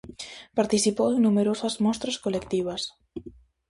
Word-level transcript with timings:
Participou 0.57 1.09
en 1.11 1.21
numerosas 1.25 1.75
mostras 1.85 2.19
colectivas. 2.25 2.81